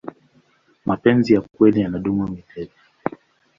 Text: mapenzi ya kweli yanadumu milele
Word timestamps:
mapenzi 0.85 1.33
ya 1.33 1.41
kweli 1.41 1.81
yanadumu 1.81 2.27
milele 2.27 2.71